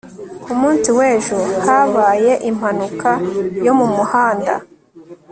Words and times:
ku 0.43 0.51
munsi 0.59 0.89
w'ejo 0.97 1.39
habaye 1.65 2.33
impanuka 2.49 3.11
yo 3.65 3.73
mu 3.79 3.87
muhanda 3.95 4.53